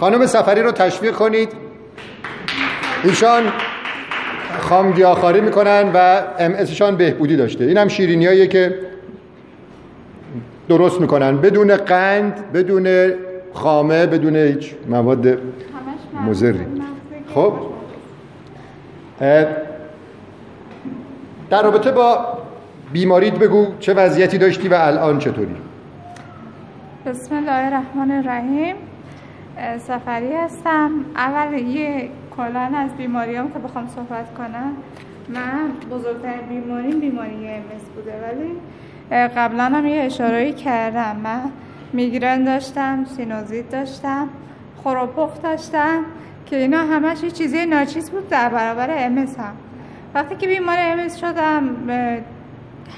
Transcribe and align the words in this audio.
خانم 0.00 0.26
سفری 0.26 0.62
رو 0.62 0.72
تشویق 0.72 1.14
کنید. 1.14 1.52
ایشان 3.04 3.42
خامگیاخاری 4.58 5.40
می‌کنن 5.40 5.90
و 5.94 6.22
ام 6.38 6.96
بهبودی 6.96 7.36
داشته. 7.36 7.64
این 7.64 7.78
هم 7.78 7.88
شیرینیاییه 7.88 8.46
که 8.46 8.74
درست 10.68 11.00
می‌کنن. 11.00 11.36
بدون 11.36 11.76
قند 11.76 12.52
بدون 12.52 13.12
خامه 13.52 14.06
بدون 14.06 14.36
هیچ 14.36 14.74
مواد 14.88 15.38
مزری 16.26 16.60
خب. 17.34 17.52
در 21.50 21.62
رابطه 21.62 21.92
با 21.92 22.38
بیماریت 22.92 23.34
بگو 23.34 23.66
چه 23.80 23.94
وضعیتی 23.94 24.38
داشتی 24.38 24.68
و 24.68 24.74
الان 24.74 25.18
چطوری؟ 25.18 25.56
بسم 27.06 27.34
الله 27.34 27.52
الرحمن 27.52 28.10
الرحیم. 28.10 28.76
سفری 29.78 30.32
هستم. 30.32 30.90
اول 31.16 31.58
یه 31.58 32.08
کلان 32.36 32.74
از 32.74 32.96
بیماریام 32.96 33.52
که 33.52 33.58
بخوام 33.58 33.88
صحبت 33.88 34.34
کنم. 34.34 34.72
من 35.28 35.70
بزرگترین 35.90 36.46
بیماری 36.48 36.92
بیماری 36.92 37.48
امس 37.48 37.82
بوده 37.94 38.14
ولی 38.22 38.52
قبلا 39.28 39.64
هم 39.64 39.86
یه 39.86 40.02
اشاره 40.02 40.52
کردم. 40.52 41.16
من 41.24 41.40
میگرن 41.92 42.44
داشتم 42.44 43.04
سینوزیت 43.04 43.70
داشتم 43.70 44.28
خروپخ 44.84 45.42
داشتم 45.42 46.04
که 46.46 46.56
اینا 46.56 46.78
همش 46.78 47.22
یه 47.22 47.30
چیزی 47.30 47.66
ناچیز 47.66 48.10
بود 48.10 48.28
در 48.28 48.48
برابر 48.48 48.88
امس 48.90 49.38
هم. 49.38 49.54
وقتی 50.14 50.36
که 50.36 50.46
بیمار 50.46 50.76
امس 50.78 51.16
شدم 51.16 51.68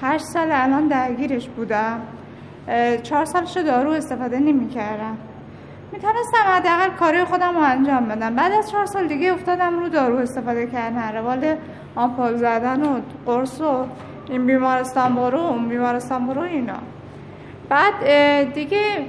هشت 0.03 0.25
سال 0.25 0.49
الان 0.51 0.89
درگیرش 0.89 1.49
بودم. 1.49 2.01
چهار 3.03 3.25
سالش 3.25 3.57
دارو 3.57 3.91
استفاده 3.91 4.39
نمی 4.39 4.69
کردم 4.69 5.17
می‌تونستم 5.93 6.39
حداقل 6.47 6.91
کاری 6.99 7.25
خودم 7.25 7.55
رو 7.55 7.63
انجام 7.63 8.09
بدم. 8.09 8.35
بعد 8.35 8.53
از 8.53 8.71
چهار 8.71 8.87
سال 8.87 9.07
دیگه 9.07 9.33
افتادم 9.33 9.79
رو 9.81 9.89
دارو 9.89 10.17
استفاده 10.17 10.67
کردن. 10.67 11.13
روال 11.13 11.55
آمپول 11.97 12.37
زدن 12.37 12.83
و 12.83 13.01
قرص 13.27 13.61
و 13.61 13.85
این 14.29 14.47
بیمارستان 14.47 15.15
برو 15.15 15.39
اون 15.39 15.69
بیمارستان 15.69 16.27
برو 16.27 16.41
اینا. 16.41 16.79
بعد 17.69 17.95
دیگه 18.55 19.07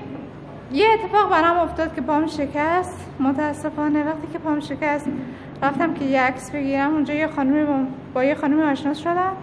یه 0.71 0.86
اتفاق 0.94 1.31
برام 1.31 1.58
افتاد 1.58 1.95
که 1.95 2.02
پام 2.02 2.27
شکست. 2.27 3.05
متاسفانه 3.19 4.03
وقتی 4.03 4.27
که 4.33 4.39
پام 4.39 4.59
شکست 4.59 5.08
رفتم 5.64 5.93
که 5.93 6.05
یه 6.05 6.21
عکس 6.21 6.52
بگیرم. 6.52 6.93
اونجا 6.93 7.14
یه 7.14 7.27
خانمی 7.27 7.88
با 8.14 8.23
یه 8.23 8.36
خانمی 8.36 8.64
آشنا 8.64 8.93
شدم. 8.93 9.33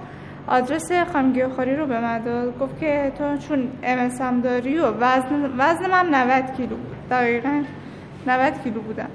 آدرس 0.48 0.92
خامگیاخوری 1.12 1.76
رو 1.76 1.86
به 1.86 2.00
من 2.00 2.18
داد. 2.18 2.58
گفت 2.58 2.80
که 2.80 3.12
تو 3.18 3.36
چون 3.36 3.68
امسم 3.82 4.40
داری 4.40 4.78
و 4.78 4.86
وزن, 5.00 5.52
وزن 5.58 5.90
من 5.90 6.14
90 6.14 6.56
کیلو 6.56 6.76
دقیقا 7.10 7.62
90 8.26 8.62
کیلو 8.64 8.80
بودم. 8.80 9.08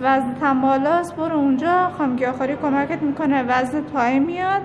وزن 0.00 0.60
بالاست 0.60 1.16
برو 1.16 1.36
اونجا. 1.36 1.90
خامگیاخوری 1.98 2.56
کمکت 2.56 3.02
می‌کنه. 3.02 3.42
وزن 3.42 3.80
پایین 3.80 4.24
میاد. 4.24 4.62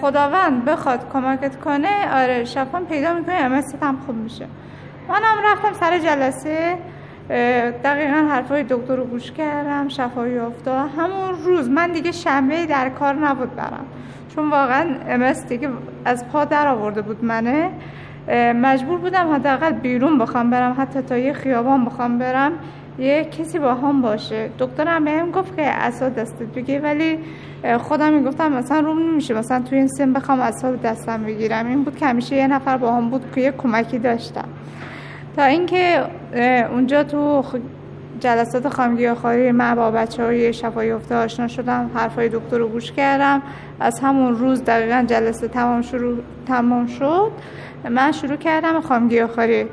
خداوند 0.00 0.64
بخواد 0.64 1.12
کمکت 1.12 1.56
کنه. 1.56 2.22
آره 2.22 2.44
شفان 2.44 2.86
پیدا 2.86 3.14
می‌کنه. 3.14 3.34
امست 3.34 3.78
هم 3.82 3.98
خوب 4.06 4.16
میشه. 4.16 4.46
منم 5.08 5.52
رفتم 5.52 5.72
سر 5.72 5.98
جلسه. 5.98 6.76
دقیقا 7.84 8.28
حرفای 8.30 8.62
دکتر 8.62 8.96
رو 8.96 9.04
گوش 9.04 9.32
کردم. 9.32 9.88
شفایی 9.88 10.38
افتاد. 10.38 10.90
همون 10.98 11.44
روز 11.44 11.70
من 11.70 11.92
دیگه 11.92 12.12
شنبه 12.12 12.66
در 12.66 12.88
کار 12.88 13.14
نبود 13.14 13.56
برم 13.56 13.86
چون 14.34 14.50
واقعا 14.50 14.86
امس 15.08 15.46
دیگه 15.46 15.68
از 16.04 16.28
پا 16.28 16.44
در 16.44 16.68
آورده 16.68 17.02
بود 17.02 17.24
منه. 17.24 17.70
مجبور 18.36 18.98
بودم 18.98 19.34
حداقل 19.34 19.72
بیرون 19.72 20.18
بخوام 20.18 20.50
برم 20.50 20.76
حتی 20.78 21.00
تا 21.00 21.16
یه 21.18 21.32
خیابان 21.32 21.84
بخوام 21.84 22.18
برم 22.18 22.52
یه 22.98 23.24
کسی 23.24 23.58
با 23.58 23.74
هم 23.74 24.02
باشه. 24.02 24.50
دکترم 24.58 25.04
بهم 25.04 25.30
گفت 25.30 25.56
که 25.56 25.62
اصلا 25.62 26.08
دستت 26.08 26.46
بگی 26.56 26.78
ولی 26.78 27.18
خودم 27.78 28.12
می‌گفتم 28.12 28.52
مثلا 28.52 28.80
روم 28.80 28.98
نمیشه 28.98 29.34
مثلا 29.34 29.60
توی 29.60 29.78
این 29.78 29.88
سن 29.88 30.12
بخوام 30.12 30.40
اصلا 30.40 30.76
دستم 30.76 31.24
بگیرم. 31.24 31.66
این 31.66 31.84
بود 31.84 31.96
که 31.96 32.06
همیشه 32.06 32.36
یه 32.36 32.46
نفر 32.46 32.76
با 32.76 32.92
هم 32.92 33.10
بود 33.10 33.24
که 33.34 33.40
یه 33.40 33.52
کمکی 33.52 33.98
داشتم. 33.98 34.48
تا 35.36 35.44
اینکه 35.44 36.04
اونجا 36.72 37.02
تو 37.02 37.44
جلسات 38.20 38.68
خامگی 38.68 39.14
خاری 39.14 39.52
من 39.52 39.74
با 39.74 39.90
بچه 39.90 40.24
های 40.24 40.52
شفایی 40.52 40.90
افته 40.90 41.14
آشنا 41.14 41.48
شدم 41.48 41.90
حرفای 41.94 42.28
دکتر 42.28 42.58
رو 42.58 42.68
گوش 42.68 42.92
کردم. 42.92 43.42
از 43.80 44.00
همون 44.00 44.38
روز 44.38 44.64
دقیقا 44.64 45.04
جلسه 45.06 45.48
تمام, 45.48 45.82
شروع 45.82 46.18
تمام 46.46 46.86
شد. 46.86 47.32
من 47.90 48.12
شروع 48.12 48.36
کردم 48.36 48.80
خامگی 48.80 49.26
خاری 49.26 49.66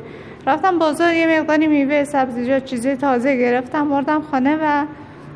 رفتم 0.48 0.80
بازار 0.80 1.14
یه 1.14 1.40
مقداری 1.40 1.68
میوه 1.68 2.04
سبزیجات 2.04 2.66
چیزی 2.66 2.96
تازه 2.96 3.38
گرفتم 3.38 3.90
بردم 3.90 4.22
خانه 4.22 4.56
و 4.56 4.86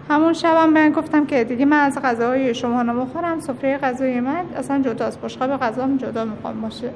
همون 0.09 0.33
شبم 0.33 0.69
من 0.69 0.91
گفتم 0.91 1.25
که 1.25 1.43
دیگه 1.43 1.65
من 1.65 1.79
از 1.79 1.99
غذاهای 2.03 2.53
شما 2.53 2.83
نمی‌خورم 2.83 3.39
سفره 3.39 3.77
غذای 3.77 4.19
من 4.19 4.45
اصلا 4.57 4.81
جداست 4.81 5.21
بشقاب 5.21 5.57
غذام 5.57 5.97
جدا 5.97 6.25
می‌خوام 6.25 6.61
باشه. 6.61 6.89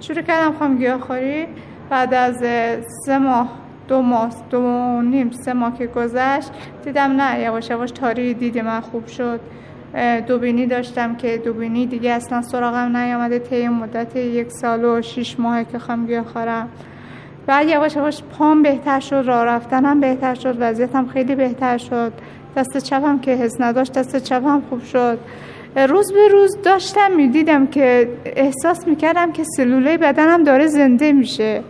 شروع 0.00 0.22
کردم 0.22 0.52
خام 0.58 0.98
خاری 0.98 1.46
بعد 1.90 2.14
از 2.14 2.36
سه 3.06 3.18
ماه 3.18 3.63
دو 3.88 4.02
ماه 4.02 4.30
دو 4.50 5.02
نیم 5.02 5.30
سه 5.30 5.52
ماه 5.52 5.78
که 5.78 5.86
گذشت 5.86 6.50
دیدم 6.84 7.20
نه 7.20 7.40
یواش 7.40 7.70
یواش 7.70 7.90
تاری 7.90 8.34
دید 8.34 8.58
من 8.58 8.80
خوب 8.80 9.06
شد. 9.06 9.40
دوبینی 10.26 10.66
داشتم 10.66 11.14
که 11.14 11.38
دوبینی 11.44 11.86
دیگه 11.86 12.10
اصلا 12.10 12.42
سراغم 12.42 12.96
نیامده 12.96 13.38
طی 13.38 13.68
مدت 13.68 14.16
یک 14.16 14.50
سال 14.50 14.84
و 14.84 15.02
شیش 15.02 15.40
ماه 15.40 15.64
که 15.64 15.78
خواهم 15.78 16.22
خورم. 16.22 16.68
بعد 17.46 17.68
یواش 17.68 17.96
یواش 17.96 18.22
پام 18.22 18.62
بهتر 18.62 19.00
شد 19.00 19.24
راه 19.26 19.44
رفتنم 19.44 20.00
بهتر 20.00 20.34
شد 20.34 20.56
وضعیتم 20.60 21.06
خیلی 21.06 21.34
بهتر 21.34 21.78
شد. 21.78 22.12
دست 22.56 22.78
چپم 22.78 23.18
که 23.18 23.30
حس 23.30 23.60
نداشت 23.60 23.92
دست 23.92 24.16
چپم 24.16 24.62
خوب 24.70 24.82
شد. 24.82 25.18
روز 25.88 26.12
به 26.12 26.28
روز 26.28 26.58
داشتم 26.62 27.12
می‌دیدم 27.16 27.66
که 27.66 28.08
احساس 28.24 28.88
می‌کردم 28.88 29.32
که 29.32 29.44
سلوله 29.56 29.98
بدنم 29.98 30.44
داره 30.44 30.66
زنده 30.66 31.12
میشه. 31.12 31.62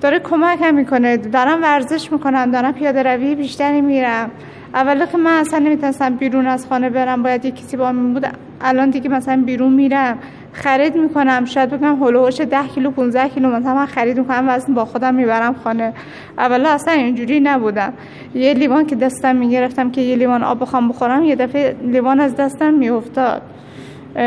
داره 0.00 0.18
کمک 0.18 0.58
هم 0.62 0.74
می‌کنه. 0.74 1.16
دارم 1.16 1.62
ورزش 1.62 2.12
می‌کنم 2.12 2.50
دارم 2.50 2.72
پیاده 2.72 3.02
روی 3.02 3.34
بیشتری 3.34 3.80
میرم. 3.80 4.30
اولا 4.74 5.06
که 5.06 5.16
من 5.16 5.30
اصلا 5.30 5.58
نمی‌تونستم 5.58 6.14
بیرون 6.14 6.46
از 6.46 6.66
خانه 6.66 6.90
برم 6.90 7.22
باید 7.22 7.44
یه 7.44 7.50
کسی 7.50 7.76
با 7.76 7.92
من 7.92 8.14
بود. 8.14 8.26
الان 8.60 8.90
دیگه 8.90 9.10
مثلا 9.10 9.42
بیرون 9.46 9.72
میرم. 9.72 10.18
خرید 10.52 10.96
می‌کنم. 10.96 11.44
شاید 11.44 11.70
بگم 11.70 12.02
هلوهاش 12.04 12.40
10 12.40 12.68
کیلو 12.74 12.90
15 12.90 13.28
کیلو 13.28 13.50
مثلا 13.50 13.74
من 13.74 13.86
خرید 13.86 14.18
می‌کنم 14.18 14.44
وزن 14.48 14.74
با 14.74 14.84
خودم 14.84 15.14
می‌برم 15.14 15.54
خانه. 15.64 15.92
اولا 16.38 16.68
اصلا 16.70 16.94
اینجوری 16.94 17.40
نبودم. 17.40 17.92
یه 18.34 18.54
لیوان 18.54 18.86
که 18.86 18.96
دستم 18.96 19.36
می‌گرفتم 19.36 19.90
که 19.90 20.00
یه 20.00 20.16
لیوان 20.16 20.42
آب 20.42 20.60
بخوام 20.60 20.88
بخورم 20.88 21.24
یه 21.24 21.36
دفعه 21.36 21.76
لیوان 21.82 22.20
از 22.20 22.36
دستم 22.36 22.74
میافتاد. 22.74 23.42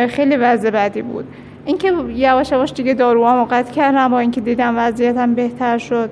خیلی 0.09 0.35
وضع 0.35 0.69
بدی 0.69 1.01
بود. 1.01 1.25
اینکه 1.65 1.93
یواش 2.15 2.51
یواش 2.51 2.73
دیگه 2.73 2.93
داروام 2.93 3.43
قطع 3.43 3.71
کردم 3.71 4.07
با 4.07 4.19
اینکه 4.19 4.41
دیدم 4.41 4.73
وضعیتم 4.77 5.33
بهتر 5.33 5.77
شد 5.77 6.09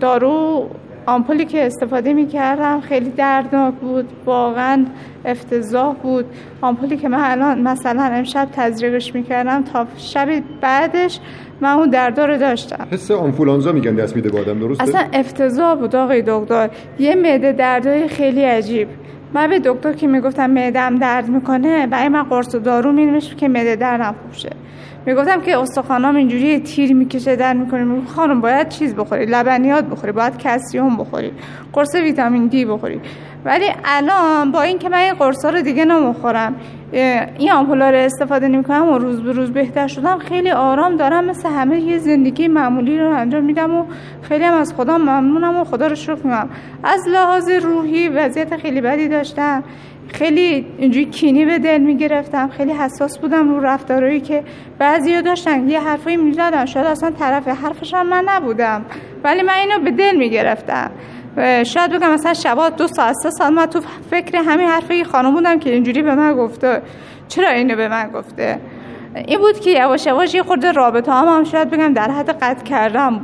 دارو 0.00 0.68
آمپولی 1.06 1.44
که 1.44 1.66
استفاده 1.66 2.12
می 2.12 2.26
کردم 2.26 2.80
خیلی 2.80 3.10
دردناک 3.10 3.74
بود 3.74 4.08
واقعا 4.26 4.84
افتضاح 5.24 5.94
بود. 5.94 6.24
آمپولی 6.60 6.96
که 6.96 7.08
من 7.08 7.20
الان 7.22 7.60
مثلا 7.60 8.02
امشب 8.02 8.48
تزریقش 8.52 9.14
می 9.14 9.22
کردم 9.22 9.62
تا 9.62 9.86
شب 9.96 10.28
بعدش 10.60 11.20
من 11.60 11.72
اون 11.72 11.90
دردا 11.90 12.24
رو 12.24 12.36
داشتم. 12.36 12.86
حس 12.90 13.10
آنفولانزا 13.10 13.72
میگن 13.72 13.94
دست 13.94 14.16
میده 14.16 14.28
بادم 14.30 14.58
درسته؟ 14.58 14.82
اصلا 14.82 15.00
افتضاح 15.12 15.74
بود 15.74 15.96
آقای 15.96 16.22
دکتر. 16.26 16.70
یه 16.98 17.14
معده 17.14 17.52
دردای 17.52 18.08
خیلی 18.08 18.44
عجیب. 18.44 18.88
من 19.34 19.50
به 19.50 19.58
دکتر 19.64 19.92
که 19.92 20.06
می‌گفتم 20.06 20.50
معدم 20.50 20.96
درد 20.98 21.28
می‌کنه 21.28 21.86
برای 21.86 22.08
من 22.08 22.22
قرص 22.22 22.54
و 22.54 22.58
دارو 22.58 22.92
مینوشت 22.92 23.36
که 23.38 23.48
معده 23.48 23.76
دردم 23.76 24.14
خوب 24.22 24.32
شه 24.32 24.50
می‌گفتم 25.06 25.40
که 25.40 25.58
استخوانام 25.58 26.16
اینجوری 26.16 26.60
تیر 26.60 26.94
می‌کشه 26.94 27.36
در 27.36 27.52
می‌کنه. 27.52 28.06
خانم 28.06 28.40
باید 28.40 28.68
چیز 28.68 28.94
بخوری 28.94 29.26
لبنیات 29.26 29.84
بخوری 29.84 30.12
باید 30.12 30.38
کلسیوم 30.38 30.96
بخوری 30.96 31.32
قرص 31.72 31.94
ویتامین 31.94 32.46
دی 32.46 32.64
بخوری. 32.64 33.00
ولی 33.44 33.66
الان 33.84 34.52
با 34.52 34.62
اینکه 34.62 34.88
من 34.88 34.98
این 34.98 35.14
قرصا 35.14 35.50
رو 35.50 35.60
دیگه 35.60 35.84
نمی‌خورم 35.84 36.54
این 37.38 37.52
آمپولا 37.52 37.90
رو 37.90 37.96
استفاده 37.96 38.48
نمی‌کنم 38.48 38.88
و 38.88 38.98
روز 38.98 39.22
به 39.22 39.32
روز 39.32 39.50
بهتر 39.50 39.86
شدم 39.86 40.18
خیلی 40.18 40.50
آرام 40.50 40.96
دارم. 40.96 41.24
مثل 41.24 41.48
همه 41.48 41.80
یه 41.80 41.98
زندگی 41.98 42.48
معمولی 42.48 42.98
رو 42.98 43.10
انجام 43.10 43.44
میدم 43.44 43.74
و 43.74 43.84
خیلی 44.22 44.44
هم 44.44 44.54
از 44.54 44.74
خدا 44.74 44.98
ممنونم 44.98 45.56
و 45.56 45.64
خدا 45.64 45.86
رو 45.86 45.94
شکر 45.94 46.14
می‌کنم. 46.14 46.48
از 46.84 47.00
لحاظ 47.08 47.50
روحی 47.50 48.08
وضعیت 48.08 48.56
خیلی 48.56 48.80
بدی 48.80 49.08
داشتم. 49.08 49.62
خیلی 50.08 50.66
اینجوری 50.78 51.06
کینی 51.06 51.44
به 51.44 51.58
دل 51.58 51.78
می‌گرفتم. 51.78 52.48
خیلی 52.48 52.72
حساس 52.72 53.18
بودم 53.18 53.48
رو 53.48 53.60
رفتارهایی 53.60 54.20
که 54.20 54.42
بعضیا 54.78 55.20
داشتن. 55.20 55.68
یه 55.68 55.80
حرفایی 55.80 56.16
می‌زدن. 56.16 56.66
شاید 56.66 56.86
اصلا 56.86 57.10
طرف 57.10 57.48
حرفش 57.48 57.94
من 57.94 58.24
نبودم. 58.28 58.84
ولی 59.24 59.42
من 59.42 59.54
اینو 59.54 59.78
به 59.84 59.90
دل 59.90 60.16
می‌گرفتم. 60.16 60.90
شاید 61.66 61.92
بگم 61.92 62.12
مثلا 62.12 62.34
شبا 62.34 62.68
دو 62.68 62.86
ساعت 62.88 63.14
سه 63.22 63.30
سال 63.30 63.52
من 63.52 63.66
تو 63.66 63.80
فکر 64.10 64.36
همین 64.36 64.68
حرفی 64.68 65.04
خانم 65.04 65.34
بودم 65.34 65.58
که 65.58 65.70
اینجوری 65.70 66.02
به 66.02 66.14
من 66.14 66.34
گفته. 66.34 66.82
چرا 67.28 67.48
اینو 67.48 67.76
به 67.76 67.88
من 67.88 68.10
گفته؟ 68.14 68.58
این 69.26 69.38
بود 69.38 69.60
که 69.60 69.70
یواش 69.70 70.06
یواش 70.06 70.34
یه 70.34 70.42
خورده 70.42 70.72
رابطه 70.72 71.12
هم, 71.12 71.28
هم 71.28 71.44
شاید 71.44 71.70
بگم 71.70 71.92
در 71.92 72.10
حد 72.10 72.30
قطع 72.30 72.64
کردم. 72.64 73.20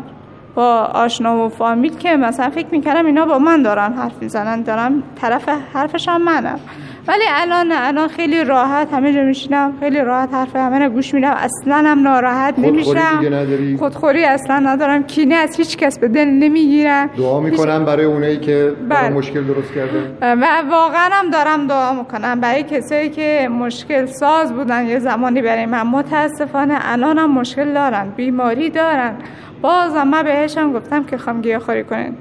با 0.55 0.91
آشنا 0.95 1.47
و 1.47 1.49
فامیل 1.49 1.97
که 1.97 2.17
مثلا 2.17 2.51
فکر 2.51 2.67
می‌کردم 2.71 3.07
اینا 3.07 3.27
با 3.27 3.39
من 3.39 3.63
دارن 3.63 3.93
حرف 3.93 4.13
می‌زنن 4.21 4.63
دارم 4.63 5.03
طرف 5.21 5.49
حرفشان 5.75 6.23
منم. 6.23 6.61
ولی 7.09 7.23
الان 7.31 7.73
الان 7.73 8.09
خیلی 8.09 8.45
راحت 8.45 8.93
همه 8.93 9.13
جا 9.13 9.23
میشینم 9.23 9.73
خیلی 9.81 10.01
راحت 10.01 10.35
حرف 10.35 10.57
همه 10.57 10.79
رو 10.79 10.89
گوش 10.89 11.15
میدم. 11.15 11.31
اصلا 11.37 11.77
هم 11.77 12.03
ناراحت 12.03 12.59
نمیشم. 12.59 13.77
خودخوری 13.79 14.25
اصلا 14.25 14.59
ندارم. 14.59 15.03
کینه 15.03 15.35
از 15.35 15.57
هیچ 15.57 15.77
کس 15.77 15.99
به 15.99 16.09
دل 16.09 16.25
نمی‌گیرم. 16.25 17.11
دعا 17.19 17.41
می‌کنم 17.41 17.85
برای 17.85 18.05
اونایی 18.05 18.37
که 18.37 18.73
بله. 18.89 19.09
مشکل 19.09 19.45
درست 19.45 19.75
کرده؟ 19.75 20.17
و 20.21 20.63
واقعا 20.71 21.11
هم 21.13 21.31
دارم 21.31 21.67
دعا 21.67 21.93
می‌کنم. 21.93 22.41
برای 22.41 22.63
کسایی 22.63 23.11
که 23.11 23.49
مشکل 23.53 24.07
ساز 24.07 24.53
بودن 24.53 24.87
یه 24.87 24.99
زمانی 24.99 25.43
برای 25.43 25.67
من 25.67 25.83
متاسفانه 25.83 26.79
الان 26.83 27.19
هم 27.19 27.31
مشکل 27.31 27.73
دارن 27.73 28.09
بیماری 28.17 28.71
دارن. 28.71 29.15
بازم 29.63 30.09
من 30.09 30.23
بهشم 30.23 30.73
گفتم 30.73 31.05
که 31.05 31.19
خواهم 31.19 31.41
گیاهخواری 31.41 31.85
کنین. 31.85 32.15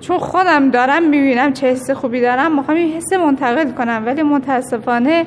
چون 0.00 0.18
خودم 0.18 0.70
دارم 0.70 1.02
می‌بینم 1.02 1.52
چه 1.52 1.66
حس 1.66 1.90
خوبی 1.90 2.20
دارم 2.20 2.56
می‌خوام 2.56 2.76
این 2.76 2.92
حس 2.92 3.12
منتقل 3.12 3.70
کنم. 3.70 4.02
ولی 4.06 4.22
متاسفانه 4.22 5.26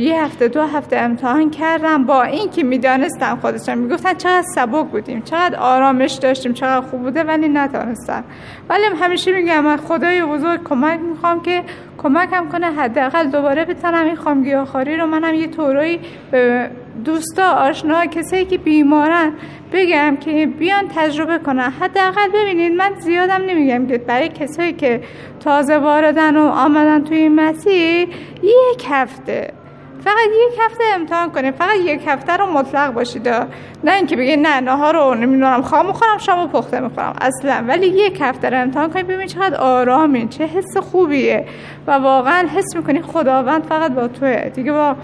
یه 0.00 0.24
هفته 0.24 0.48
دو 0.48 0.62
هفته 0.62 0.96
امتحان 0.96 1.50
کردم. 1.50 2.04
با 2.04 2.22
این 2.22 2.50
که 2.50 2.62
می‌دانستم 2.62 3.38
خودشم 3.40 3.78
می‌گفتن 3.78 4.14
چقدر 4.14 4.42
سبک 4.54 4.86
بودیم 4.86 5.22
چقدر 5.22 5.58
آرامش 5.58 6.12
داشتیم 6.12 6.52
چقدر 6.52 6.86
خوب 6.86 7.02
بوده 7.02 7.24
ولی 7.24 7.48
نتانستم 7.48 8.24
ولی 8.68 8.82
همیشه 9.00 9.32
میگم 9.32 9.64
من 9.64 9.76
خدای 9.76 10.22
بزرگ 10.22 10.64
کمک 10.64 11.00
می‌خوام 11.00 11.42
که 11.42 11.62
کمکم 11.98 12.48
کنه 12.48 12.66
حداقل 12.66 13.26
دوباره 13.26 13.64
بتونم 13.64 14.04
این 14.04 14.16
خامگیاخواری 14.16 14.96
رو. 14.96 15.06
منم 15.06 15.34
یه 15.34 15.46
طوری 15.46 16.00
به 16.30 16.70
دوستا 17.04 17.50
آشنا 17.50 18.06
کسایی 18.06 18.44
که 18.44 18.58
بیمارن 18.58 19.32
بگم 19.72 20.16
که 20.16 20.46
بیان 20.46 20.88
تجربه 20.96 21.38
کنن. 21.38 21.70
حداقل 21.80 22.28
ببینید 22.34 22.72
من 22.72 22.90
زیادم 22.98 23.42
نمیگم 23.46 23.86
که 23.86 23.98
برای 23.98 24.28
کسایی 24.28 24.72
که 24.72 25.00
تازه 25.40 25.78
واردن 25.78 26.36
و 26.36 26.40
آمدن 26.40 27.04
توی 27.04 27.16
این 27.16 27.34
مسیر 27.34 28.08
یک 28.42 28.86
هفته. 28.90 29.52
فقط 30.04 30.26
یک 30.48 30.58
هفته 30.64 30.84
امتحان 30.94 31.30
کنید. 31.30 31.54
فقط 31.54 31.76
یک 31.84 32.00
هفته 32.06 32.36
رو 32.36 32.46
مطلق 32.46 32.92
باشید. 32.92 33.28
نه 33.84 33.94
اینکه 33.96 34.16
بگید 34.16 34.38
نه 34.38 34.60
نهار 34.60 34.94
رو 34.94 35.14
نمی‌دونم 35.14 35.62
خواهم 35.62 35.86
می‌خورم 35.86 36.18
شام 36.18 36.48
پخته 36.48 36.80
می‌خورم. 36.80 37.16
اصلا. 37.20 37.64
ولی 37.68 37.86
یک 37.86 38.18
هفته 38.20 38.50
رو 38.50 38.60
امتحان 38.60 38.90
کنید 38.90 39.06
ببینید 39.06 39.28
چقدر 39.28 39.56
آرامین 39.56 40.28
چه 40.28 40.44
حس 40.44 40.76
خوبیه. 40.76 41.46
و 41.86 41.90
واقعا 41.92 42.48
حس 42.56 42.76
می‌کنی 42.76 43.02
خداوند 43.02 43.64
فقط 43.64 43.92
با 43.92 44.08
توه. 44.08 44.50
دیگه 44.54 44.72
با 44.72 44.96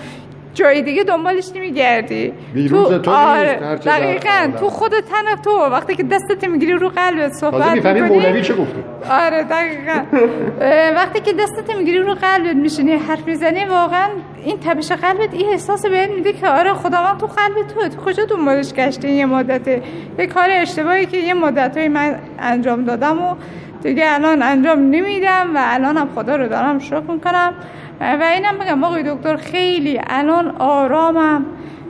جای 0.55 0.83
دیگه 0.83 1.05
دنبالش 1.05 1.51
نمیگردی. 1.55 2.33
تو, 2.69 3.11
آره 3.11 3.77
دقیقا 3.87 4.53
تو 4.61 4.71
خود 4.71 4.93
تن 5.01 5.43
تو 5.45 5.51
وقتی 5.51 5.95
که 5.95 6.03
دستت 6.03 6.45
می‌گیری 6.45 6.73
رو 6.73 6.89
قلبت 6.89 7.33
صحبت 7.33 7.71
می‌کنی. 7.73 8.01
مولوی 8.01 8.43
چه 8.43 8.55
گفته. 8.55 8.85
آره 9.11 9.43
دقیقا. 9.43 10.03
وقتی 10.99 11.21
که 11.21 11.33
دستت 11.33 11.77
می‌گیری 11.77 11.99
رو 11.99 12.15
قلبت 12.15 12.57
میشینی 12.57 12.93
حرف 12.93 13.27
می‌زنی 13.27 13.65
واقعا 13.65 14.09
این 14.45 14.59
تبش 14.61 14.93
قلبت 14.93 15.29
این 15.35 15.49
احساس 15.49 15.87
بهت 15.87 16.11
میده 16.11 16.33
که 16.33 16.49
آره 16.49 16.73
خداوند 16.73 17.19
تو 17.19 17.27
قلب 17.27 17.67
تو 17.75 17.89
تو 17.89 18.03
کجا 18.03 18.25
دنبالش 18.25 18.73
گشتی؟ 18.73 19.11
یه 19.11 19.27
مدته. 19.27 19.83
یه 20.19 20.27
کار 20.27 20.49
اشتباهی 20.51 21.07
که 21.07 21.17
یه 21.17 21.35
مدتهایی 21.35 21.89
من 21.89 22.19
انجام 22.39 22.85
دادم 22.85 23.23
و 23.23 23.35
دیگه 23.83 24.05
الان 24.15 24.43
انجام 24.43 24.79
نمیدم 24.79 25.51
و 25.55 25.59
الانم 25.63 26.09
خدا 26.15 26.37
رو 26.37 26.49
دارم 26.49 26.79
شکر 26.79 27.01
می‌کنم. 27.01 27.55
و 28.03 28.23
اینم 28.23 28.59
بگم 28.59 28.85
آقای 28.85 29.03
دکتر 29.15 29.37
خیلی 29.37 30.01
الان 30.07 30.57
آرامم 30.59 31.47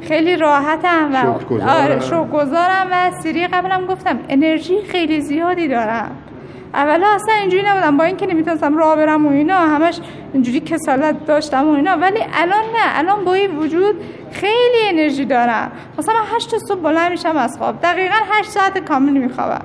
خیلی 0.09 0.37
راحتم 0.37 1.11
و 1.15 1.17
آره 1.69 1.99
گذارم 2.33 2.87
و 2.91 3.11
سری 3.23 3.47
قبلم 3.47 3.87
گفتم 3.87 4.19
انرژی 4.29 4.83
خیلی 4.89 5.21
زیادی 5.21 5.69
دارم. 5.69 6.11
اولا 6.75 7.07
اصلا 7.15 7.35
اینجوری 7.35 7.63
نبودم 7.67 7.97
با 7.97 8.05
اینکه 8.05 8.27
نمی‌تونستم 8.27 8.79
راه 8.79 8.97
برم 8.97 9.27
و 9.27 9.31
اینا 9.31 9.59
همش 9.59 10.01
اینجوری 10.33 10.61
کسالت 10.61 11.27
داشتم 11.27 11.69
و 11.69 11.71
اینا 11.73 11.97
ولی 11.97 12.21
الان 12.35 12.65
نه 12.75 12.99
الان 12.99 13.25
با 13.25 13.35
این 13.35 13.57
وجود 13.57 13.95
خیلی 14.33 14.89
انرژی 14.89 15.25
دارم. 15.25 15.73
مثلا 15.99 16.15
من 16.15 16.37
هشت 16.37 16.59
صبح 16.59 16.81
بلند 16.81 17.11
میشم 17.11 17.37
از 17.37 17.59
خواب 17.59 17.83
دقیقا 17.83 18.15
هشت 18.31 18.51
ساعت 18.51 18.79
کامل 18.79 19.13
میخوابم. 19.13 19.65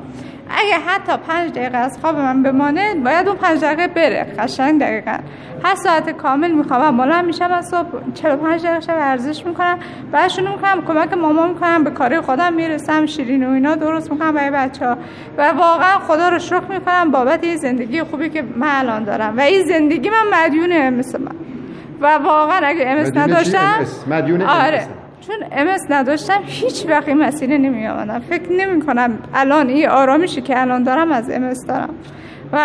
اگه 0.49 0.75
حتی 0.87 1.17
پنج 1.27 1.51
دقیقه 1.51 1.77
از 1.77 1.97
خواب 2.01 2.17
من 2.17 2.43
بمانه 2.43 2.95
باید 2.95 3.27
اون 3.27 3.37
پنج 3.37 3.61
دقیقه 3.61 3.87
بره. 3.87 4.23
قشنگ 4.39 4.81
دقیقا. 4.81 5.17
هر 5.63 5.75
ساعت 5.75 6.09
کامل 6.09 6.51
می‌خوام 6.51 6.97
بالا 6.97 7.21
میشم 7.21 7.51
از 7.51 7.67
صبح 7.67 8.13
45 8.13 8.65
دقیقه 8.65 8.79
شب 8.79 8.95
ورزش 8.95 9.45
می‌کنم. 9.45 9.79
بعد 10.11 10.27
شروع 10.27 10.49
می‌کنم 10.49 10.85
کمک 10.87 11.13
مامان 11.13 11.49
می‌کنم 11.49 11.83
به 11.83 11.89
کار 11.89 12.21
خودم 12.21 12.53
می‌رسم. 12.53 13.05
شیرین 13.05 13.47
و 13.47 13.51
اینا 13.51 13.75
درست 13.75 14.11
می‌کنم 14.11 14.31
برای 14.31 14.51
بچه 14.51 14.87
ها 14.87 14.97
و 15.37 15.51
واقعا 15.51 15.99
خدا 15.99 16.29
رو 16.29 16.39
شکر 16.39 16.63
می‌کنم 16.69 17.11
بابت 17.11 17.43
این 17.43 17.57
زندگی 17.57 18.03
خوبی 18.03 18.29
که 18.29 18.43
من 18.55 18.67
الان 18.71 19.03
دارم. 19.03 19.37
و 19.37 19.41
این 19.41 19.65
زندگی 19.65 20.09
من 20.09 20.43
مدیون 20.43 20.89
مثل 20.89 21.21
من. 21.21 21.35
و 22.01 22.07
واقعا 22.17 22.67
اگه 22.67 22.87
امس 22.87 23.17
نداشتم 23.17 23.85
مدیون 24.07 24.41
آره. 24.41 24.87
چون 25.27 25.35
امس 25.51 25.81
نداشتم 25.89 26.41
هیچ 26.45 26.85
وقت 26.89 27.07
این 27.07 27.17
مسیر 27.17 27.57
نمی 27.57 27.87
آمدم 27.87 28.19
فکر 28.19 28.51
نمی 28.51 28.81
کنم 28.81 29.19
الان 29.33 29.69
این 29.69 29.89
آرامشی 29.89 30.41
که 30.41 30.61
الان 30.61 30.83
دارم 30.83 31.11
از 31.11 31.29
امس 31.29 31.65
دارم. 31.65 31.89
و 32.53 32.57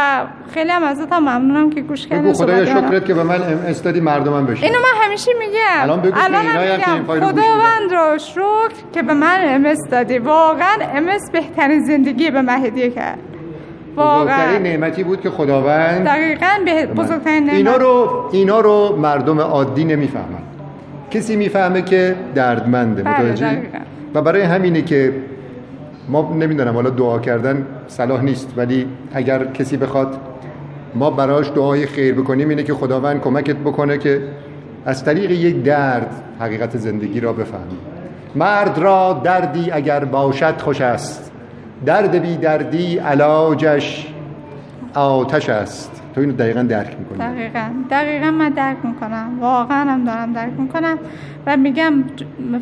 خیلی 0.55 0.71
هم 0.71 0.83
ازت 0.83 1.13
هم 1.13 1.23
ممنونم 1.23 1.71
که 1.71 1.81
گوش 1.81 2.07
کردی 2.07 2.23
بگو 2.23 2.33
خدایا 2.33 2.65
شکرت 2.65 3.07
که 3.07 3.15
به 3.15 3.23
من 3.23 3.43
ام 3.43 3.65
اس 3.69 3.83
دادی 3.83 4.01
مردمم 4.01 4.47
بشه 4.47 4.65
اینو 4.65 4.79
من 4.79 5.05
همیشه 5.05 5.31
میگم. 5.39 5.83
الان 5.83 6.01
بگو 6.01 6.15
الان 6.17 6.47
میگم. 6.47 7.05
خداوند 7.21 7.93
رو 7.93 8.19
شکر 8.19 8.71
که 8.93 9.03
به 9.03 9.15
من 9.15 9.39
ام 9.41 9.67
اس 9.67 9.79
دادی. 9.91 10.19
واقعا 10.19 10.77
ام 10.95 11.09
اس 11.09 11.31
بهترین 11.33 11.85
زندگی 11.85 12.31
به 12.31 12.43
من 12.43 12.65
هدیه 12.65 12.91
کرد. 12.91 13.19
واقعا. 13.97 14.59
نعمتی 14.59 15.05
بود 15.05 15.21
که 15.21 15.31
خداوند 15.31 16.05
دقیقاً 16.05 16.49
به 16.65 16.87
بزرگترین 16.87 17.45
نعمت. 17.45 17.57
اینا 17.57 17.77
رو 17.77 18.29
اینا 18.33 18.61
رو 18.61 18.97
مردم 18.97 19.41
عادی 19.41 19.85
نمی‌فهمن. 19.85 20.43
کسی 21.13 21.37
می‌فهمه 21.37 21.83
که 21.83 22.15
دردمنده 22.35 23.03
بله، 23.03 23.19
متوجه 23.19 23.63
و 24.15 24.23
برای 24.23 24.43
همینه 24.43 24.83
که 24.83 25.13
ما 26.09 26.35
نمی‌دونم 26.41 26.75
حالا 26.75 26.91
دعا 26.91 27.19
کردن 27.19 27.67
صلاح 27.89 28.23
نیست 28.23 28.49
ولی 28.57 28.87
اگر 29.15 29.45
کسی 29.45 29.77
بخواد 29.77 30.17
ما 30.95 31.11
براش 31.11 31.51
دعای 31.51 31.87
خیر 31.87 32.15
بکنیم 32.15 32.49
اینه 32.49 32.63
که 32.63 32.75
خداوند 32.75 33.21
کمکت 33.21 33.57
بکنه 33.57 33.99
که 33.99 34.23
از 34.87 35.05
طریق 35.05 35.31
یک 35.31 35.63
درد 35.63 36.23
حقیقت 36.41 36.77
زندگی 36.77 37.21
را 37.21 37.33
بفهمی 37.33 37.79
مرد 38.35 38.79
را 38.79 39.21
دردی 39.25 39.71
اگر 39.71 40.05
باشد 40.05 40.61
خوش 40.61 40.81
است. 40.81 41.33
درد 41.87 42.23
بی 42.23 42.37
دردی 42.37 42.99
علاجش 42.99 44.07
آتش 44.95 45.49
است. 45.49 46.02
تو 46.15 46.21
اینو 46.21 46.33
دقیقا 46.33 46.63
درک 46.63 46.97
می‌کنی. 46.99 47.19
دقیقا. 47.19 47.71
دقیقا 47.91 48.31
من 48.31 48.49
درک 48.49 48.77
می‌کنم. 48.85 49.39
واقعا 49.41 49.91
هم 49.91 50.05
دارم 50.05 50.33
درک 50.33 50.53
می‌کنم 50.59 50.99
و 51.47 51.57
میگم 51.57 51.93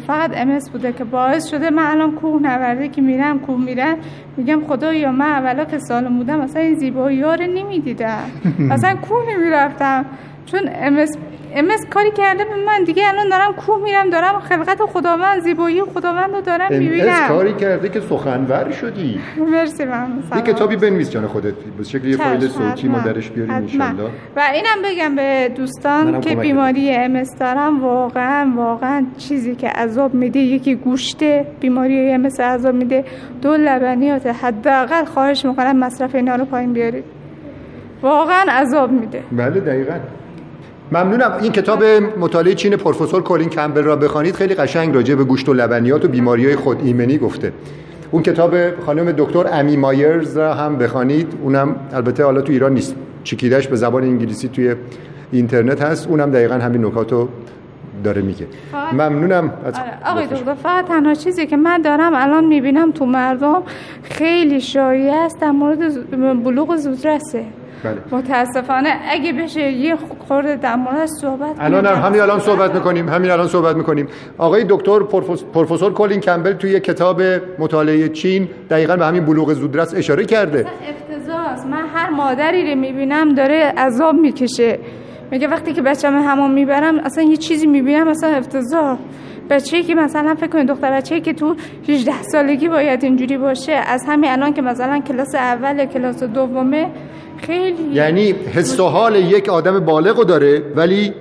فقط 0.07 0.31
امس 0.35 0.71
بوده 0.71 0.93
که 0.93 1.05
باعث 1.05 1.47
شده 1.47 1.71
من 1.71 1.87
الان 1.87 2.13
کوه 2.13 2.43
نورده 2.43 2.89
که 2.89 3.03
میرم 3.03 3.39
کوه 3.39 3.61
میرم. 3.61 3.97
میگم 4.37 4.61
خدایا 4.69 5.13
من 5.13 5.27
اولا 5.27 5.65
که 5.65 5.79
سالم 5.79 6.17
بودم 6.17 6.41
اصلا 6.41 6.63
این 6.63 6.75
زیبایی 6.75 7.23
ها 7.23 7.35
رو 7.35 7.47
نمی‌دیدم. 7.47 8.25
اصلا 8.75 8.97
کوه 8.97 9.23
نمی‌رفتم. 9.37 10.05
چون 10.47 10.61
امس 10.75 11.19
امس 11.55 11.87
کاری 11.91 12.11
کرده 12.11 12.45
به 12.45 12.57
من. 12.67 12.85
دیگه 12.85 13.09
الان 13.09 13.29
دارم 13.29 13.53
کوه 13.53 13.83
میرم 13.83 14.11
دارم 14.11 14.41
خلقت 14.41 14.79
خداوند 14.83 15.43
زیبایی 15.43 15.83
خداوند 15.83 16.35
رو 16.35 16.41
دارم 16.41 16.69
می‌بینم. 16.71 17.29
کاری 17.29 17.55
کرده 17.55 17.89
که 17.89 18.01
سخنور 18.01 18.71
شدی. 18.71 19.21
مرسی 19.39 19.85
من 19.85 20.09
یه 20.37 20.43
کتابی 20.43 20.77
بنویس 20.77 21.11
جان 21.11 21.27
خودت. 21.27 21.55
به 21.79 21.85
شکل 21.85 22.09
یه 22.09 22.17
فایل 22.17 22.49
صوتی 22.49 22.89
ما 22.89 22.99
درش 22.99 23.31
بیاریم 23.31 23.55
ان 23.55 23.97
و 24.37 24.41
اینم 24.55 24.83
بگم 24.85 25.15
به 25.15 25.53
دوستان 25.57 26.21
که 26.21 26.37
بیماری 26.37 26.95
امس 26.95 27.39
دارم 27.39 27.85
واقعا 27.85 28.53
واقعا 28.57 29.07
چیزی 29.19 29.55
که 29.55 29.69
عذاب 29.69 30.15
میده 30.15 30.39
یکی 30.39 30.75
گوشته 30.75 31.47
بیماری 31.61 32.13
امس 32.13 32.41
عذاب 32.41 32.75
میده. 32.75 33.05
دو 33.43 33.57
لبنیات 33.57 34.27
حداقل 34.27 35.05
خواهش 35.05 35.45
می‌کنم 35.45 35.77
مصرف 35.77 36.15
اینا 36.15 36.37
رو 36.37 36.45
پایین 36.45 36.73
بیارید. 36.73 37.05
واقعا 38.03 38.45
عذاب 38.53 38.93
میده. 38.93 39.23
بله 39.33 39.61
دقیقاً. 39.61 39.95
ممنونم. 40.93 41.33
این 41.43 41.53
کتاب 41.53 41.85
مطالعه 42.19 42.55
چین 42.55 42.77
پروفسور 42.77 43.23
کولین 43.23 43.49
کمبل 43.49 43.83
را 43.83 43.97
بخوانید. 43.97 44.35
خیلی 44.35 44.55
قشنگ 44.55 44.95
راجع 44.95 45.15
به 45.15 45.25
گوشت 45.25 45.49
و 45.49 45.55
لبنیات 45.55 46.05
و 46.05 46.09
بیماری 46.09 46.47
های 46.47 46.57
خود 46.57 46.81
ایمنی 46.85 47.19
گفته. 47.19 47.53
اون 48.11 48.23
کتاب 48.23 48.81
خانم 48.87 49.13
دکتر 49.13 49.47
امی 49.53 49.77
مایرز 49.77 50.37
را 50.37 50.55
هم 50.55 50.79
بخوانید. 50.79 51.35
اونم 51.43 51.77
البته 51.93 52.25
حالا 52.25 52.41
تو 52.41 52.53
ایران 52.53 52.75
نیست. 52.75 52.95
چکیدش 53.25 53.69
به 53.69 53.77
زبان 53.77 54.03
انگلیسی 54.03 54.49
توی 54.49 54.75
اینترنت 55.33 55.83
هست. 55.83 56.09
اونم 56.09 56.31
دقیقا 56.31 56.55
همین 56.55 56.85
نکاتو 56.85 57.29
داره 58.05 58.23
میگه. 58.23 58.47
ممنونم. 58.93 59.53
از 59.65 59.75
آره، 59.75 60.11
آقای 60.11 60.27
دکتر 60.27 60.55
فقط 60.55 60.87
تنها 60.87 61.15
چیزی 61.15 61.47
که 61.47 61.57
من 61.57 61.83
دارم 61.83 62.13
الان 62.15 62.45
می‌بینم 62.45 62.93
تو 62.93 63.07
مردم 63.07 63.63
خیلی 64.03 64.61
شایع 64.61 65.15
است 65.15 65.41
در 65.41 65.51
مورد 65.51 66.11
بلوغ 66.45 66.77
زودرسه. 66.77 67.45
بله. 67.85 67.97
متاسفانه 68.11 68.89
اگه 69.11 69.33
بشه 69.33 69.71
یه 69.73 69.97
خورده 70.29 70.57
در 70.57 70.77
مورد 70.77 71.07
صحبت 71.07 71.57
الان 71.59 71.87
هم 71.87 72.03
همین 72.03 72.21
الان 72.21 72.39
صحبت 72.39 72.75
می‌کنیم 72.75 73.09
همین 73.09 73.31
الان 73.31 73.49
صحبت 73.49 73.77
می‌کنیم. 73.77 74.09
آقای 74.39 74.65
دکتر 74.69 74.99
پروفسور 75.53 75.93
کولین 75.93 76.21
کمبل 76.21 76.53
توی 76.53 76.81
کتاب 76.81 77.23
مطالعه 77.59 78.09
چین 78.09 78.49
دقیقا 78.71 78.97
به 78.97 79.07
همین 79.07 79.25
بلوغ 79.25 79.53
زودرس 79.53 79.95
اشاره 79.95 80.25
کرده. 80.25 80.67
افتضاح 80.89 81.67
من 81.71 81.87
هر 81.95 82.11
مادری 82.11 82.71
رو 82.71 82.81
می‌بینم 82.81 83.35
داره 83.35 83.75
عذاب 83.77 84.15
می‌کشه. 84.15 84.79
میگه 85.31 85.49
وقتی 85.49 85.73
که 85.73 85.83
بچه‌م 85.83 86.23
همون 86.23 86.51
می‌برم 86.51 86.99
اصلا 86.99 87.25
یه 87.25 87.37
چیزی 87.37 87.67
می‌بینم 87.67 88.09
اصلا 88.09 88.31
افتضاح 88.31 88.99
بچه‌ای 89.51 89.83
که 89.83 89.95
مثلا 89.95 90.35
فکر 90.35 90.47
کنید 90.47 90.67
دختر 90.67 90.91
بچه‌ای 90.91 91.21
که 91.21 91.33
تو 91.33 91.55
18 91.89 92.23
سالگی 92.23 92.69
باید 92.69 93.05
اینجوری 93.05 93.39
باشه 93.39 93.73
از 93.73 94.05
همین 94.09 94.31
الان 94.31 94.53
که 94.53 94.63
مثلا 94.63 95.01
کلاس 95.01 95.35
اول 95.35 95.85
کلاس 95.85 96.23
دومه 96.23 96.91
خیلی. 97.43 97.83
یعنی 97.93 98.33
حس 98.33 98.81
و 98.81 98.85
حال 98.85 99.17
یک 99.17 99.49
آدم 99.49 99.81
بالغ 99.81 100.23
داره 100.23 100.63
ولی 100.77 101.15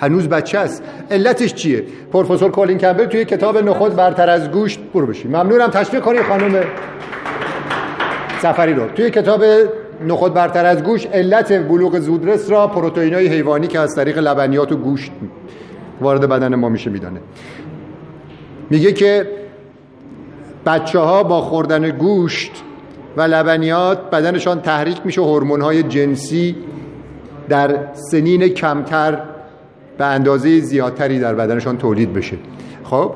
هنوز 0.00 0.28
بچه 0.28 0.58
است. 0.58 0.82
علتش 1.10 1.54
چیه؟ 1.54 1.84
پروفسور 2.12 2.50
کولین 2.50 2.78
کمبل 2.78 3.04
توی 3.04 3.24
کتاب 3.24 3.58
نخود 3.58 3.96
برتر 3.96 4.30
از 4.30 4.50
گوشت 4.50 4.80
برو 4.94 5.06
بشی 5.06 5.28
ممنونم. 5.28 5.68
تشویق 5.68 6.02
کنید 6.02 6.22
خانم 6.22 6.64
سفری 8.42 8.74
رو. 8.74 8.86
توی 8.86 9.10
کتاب 9.10 9.44
نخود 10.06 10.34
برتر 10.34 10.66
از 10.66 10.82
گوشت 10.82 11.08
علت 11.12 11.68
بلوغ 11.68 11.98
زودرس 11.98 12.50
را 12.50 12.66
پروتئینای 12.66 13.26
حیوانی 13.26 13.66
که 13.66 13.78
از 13.78 13.94
طریق 13.94 14.18
لبنیات 14.18 14.72
و 14.72 14.76
گوشت 14.76 15.12
وارد 16.00 16.28
بدن 16.28 16.54
ما 16.54 16.68
میشه 16.68 16.90
میدانه. 16.90 17.20
میگه 18.70 18.92
که 18.92 19.30
بچه 20.66 20.98
ها 20.98 21.22
با 21.22 21.40
خوردن 21.40 21.90
گوشت 21.90 22.52
و 23.16 23.20
لبنیات 23.20 24.10
بدنشان 24.10 24.60
تحریک 24.60 25.00
میشه 25.04 25.20
هورمون 25.20 25.60
های 25.60 25.82
جنسی 25.82 26.56
در 27.48 27.78
سنین 27.92 28.48
کمتر 28.48 29.18
به 29.98 30.04
اندازه 30.04 30.60
زیادتری 30.60 31.18
در 31.18 31.34
بدنشان 31.34 31.78
تولید 31.78 32.12
بشه. 32.12 32.36
خب؟ 32.84 33.12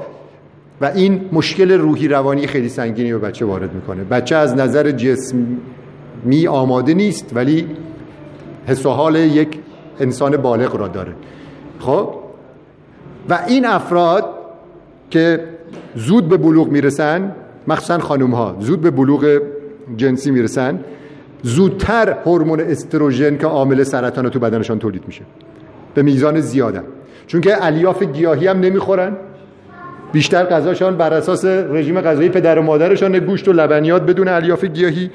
و 0.81 0.85
این 0.95 1.29
مشکل 1.33 1.73
روحی 1.73 2.09
روانی 2.09 2.47
خیلی 2.47 2.69
سنگینی 2.69 3.13
به 3.13 3.19
بچه 3.19 3.45
وارد 3.45 3.75
می‌کنه. 3.75 4.05
بچه 4.05 4.37
از 4.37 4.55
نظر 4.55 4.91
جسمی 4.91 6.47
آماده 6.47 6.95
نیست 6.95 7.31
ولی 7.35 7.67
حس 8.67 8.87
و 8.87 8.91
حال 8.91 9.17
یک 9.17 9.59
انسان 10.01 10.37
بالغ 10.37 10.77
را 10.77 10.89
داره. 10.89 11.13
خب؟ 11.79 12.15
و 13.29 13.39
این 13.47 13.67
افراد 13.67 14.25
که 15.11 15.45
زود 15.95 16.29
به 16.29 16.37
بلوغ 16.37 16.69
می‌رسن 16.69 17.33
مخصوصا 17.67 17.99
خانوم 17.99 18.35
ها 18.35 18.57
زود 18.61 18.81
به 18.81 18.91
بلوغ 18.91 19.39
جنسی 19.97 20.31
می‌رسن 20.31 20.81
زودتر 21.43 22.17
هورمون 22.25 22.61
استروژن 22.61 23.37
که 23.37 23.47
عامل 23.47 23.83
سرطان 23.83 24.29
تو 24.29 24.39
بدنشان 24.39 24.79
تولید 24.79 25.03
میشه. 25.07 25.23
به 25.95 26.03
میزان 26.03 26.41
زیادن 26.41 26.85
چون 27.27 27.41
که 27.41 27.67
الیاف 27.67 28.03
گیاهی 28.03 28.47
هم 28.47 28.61
نمی‌خورن. 28.61 29.17
بیشتر 30.13 30.45
غذاشان 30.45 30.97
بر 30.97 31.15
اساس 31.15 31.45
رژیم 31.45 32.01
غذایی 32.01 32.29
پدر 32.29 32.59
و 32.59 32.63
مادرشان 32.63 33.19
گوشت 33.19 33.49
و 33.49 33.53
لبنیات 33.53 34.03
بدون 34.03 34.29
الیاف 34.29 34.65
گیاهی. 34.65 35.11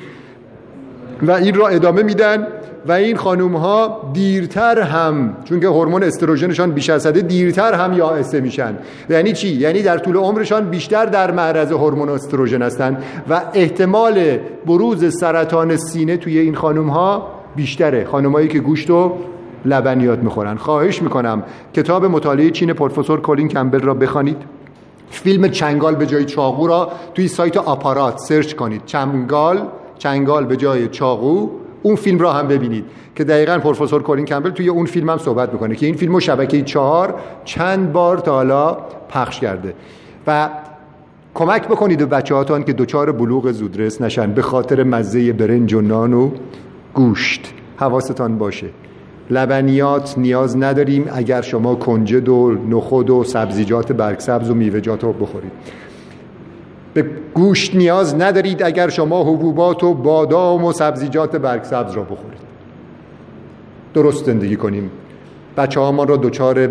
و 1.22 1.32
این 1.32 1.56
را 1.56 1.68
ادامه 1.68 2.04
میدن 2.04 2.48
و 2.88 2.92
این 2.92 3.18
خانوم 3.18 3.56
ها 3.56 4.12
دیرتر 4.14 4.82
هم 4.82 5.38
چون 5.44 5.60
که 5.60 5.68
هورمون 5.68 6.04
استروژنشان 6.04 6.72
بیش 6.72 6.90
از 6.90 7.08
حد 7.08 7.28
دیرتر 7.28 7.74
هم 7.74 7.94
یائسه 7.94 8.42
میشن. 8.42 8.78
یعنی 9.10 9.34
چی؟ 9.34 9.48
یعنی 9.48 9.82
در 9.82 9.98
طول 9.98 10.16
عمرشان 10.16 10.70
بیشتر 10.70 11.06
در 11.06 11.32
معرض 11.32 11.72
هورمون 11.72 12.10
استروژن 12.10 12.62
هستند 12.62 13.04
و 13.30 13.42
احتمال 13.54 14.38
بروز 14.66 15.20
سرطان 15.20 15.78
سینه 15.78 16.18
توی 16.18 16.40
این 16.40 16.56
خانوم 16.56 16.90
ها 16.90 17.28
بیشتره. 17.56 18.06
خانمایی 18.06 18.48
که 18.48 18.60
گوشت 18.60 18.90
و 18.90 19.18
لبنیات 19.66 20.20
می‌خورن. 20.20 20.56
خواهش 20.56 21.02
می‌کنم 21.02 21.44
کتاب 21.74 22.06
مطالعه 22.06 22.50
چین 22.52 22.74
پروفسور 22.74 23.22
کولین 23.22 23.48
کمبل 23.48 23.80
را 23.80 23.94
بخوانید. 23.94 24.38
فیلم 25.10 25.48
چنگال 25.48 25.96
به 25.96 26.06
جای 26.06 26.26
چاقو 26.26 26.68
را 26.68 26.92
توی 27.16 27.28
سایت 27.28 27.58
آپارات 27.58 28.18
سرچ 28.18 28.54
کنید. 28.54 28.82
چنگال 28.86 29.62
چنگال 30.02 30.46
به 30.46 30.58
جای 30.58 30.88
چاقو 30.88 31.50
اون 31.82 31.96
فیلم 31.96 32.20
را 32.20 32.34
هم 32.34 32.48
ببینید. 32.48 32.86
که 33.16 33.24
دقیقا 33.24 33.58
پروفسور 33.58 34.04
کولین 34.04 34.26
کمبل 34.26 34.50
توی 34.50 34.70
اون 34.70 34.86
فیلم 34.86 35.10
هم 35.10 35.18
صحبت 35.18 35.54
می‌کنه 35.54 35.76
که 35.76 35.86
این 35.86 35.96
فیلم 35.96 36.20
شبکه 36.20 36.62
چهار 36.62 37.16
چند 37.46 37.92
بار 37.92 38.18
تا 38.18 38.32
حالا 38.32 38.78
پخش 39.10 39.40
کرده. 39.40 39.74
و 40.28 40.50
کمک 41.34 41.68
بکنید 41.68 42.00
به 42.00 42.06
بچه 42.06 42.36
هاتان 42.36 42.64
که 42.64 42.74
دوچار 42.74 43.12
بلوغ 43.12 43.52
زودرس 43.52 44.02
نشن 44.02 44.32
به 44.32 44.42
خاطر 44.42 44.84
مزه 44.84 45.34
برنج 45.34 45.74
و 45.74 45.82
نان 45.82 46.14
و 46.14 46.32
گوشت. 46.94 47.54
حواستان 47.78 48.38
باشه. 48.38 48.68
لبنیات 49.30 50.18
نیاز 50.18 50.58
نداریم 50.58 51.10
اگر 51.14 51.42
شما 51.42 51.76
کنجد 51.76 52.30
و 52.30 52.58
نخود 52.70 53.10
و 53.10 53.24
سبزیجات 53.24 53.92
برگسبز 53.92 54.50
و 54.50 54.54
میوه‌جات 54.54 55.04
رو 55.04 55.14
بخورید. 55.14 55.52
به 56.94 57.06
گوشت 57.34 57.76
نیاز 57.76 58.16
ندارید 58.16 58.64
اگر 58.64 58.90
شما 58.90 59.24
حبوبات 59.24 59.84
و 59.84 59.94
بادام 59.94 60.66
و 60.66 60.72
سبزیجات 60.72 61.36
برگسبز 61.36 61.94
را 61.94 62.04
بخورید. 62.04 62.42
درست 63.94 64.26
زندگی 64.26 64.56
کنیم. 64.56 64.92
بچه 65.58 65.80
ما 65.80 66.04
را 66.04 66.18
دچار 66.18 66.70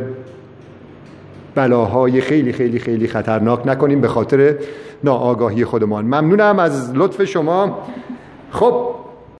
بلاهای 1.54 2.20
خیلی 2.20 2.52
خیلی 2.52 2.78
خیلی 2.78 3.08
خطرناک 3.08 3.66
نکنیم 3.66 4.00
به 4.00 4.08
خاطر 4.08 4.54
ناآگاهی 5.04 5.64
خودمان. 5.64 6.04
ممنونم 6.04 6.58
از 6.58 6.92
لطف 6.94 7.24
شما. 7.24 7.78
خب 8.50 8.99